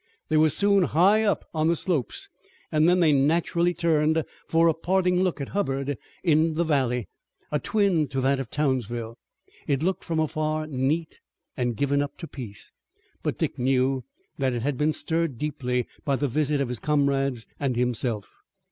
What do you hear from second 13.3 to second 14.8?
Dick knew that it had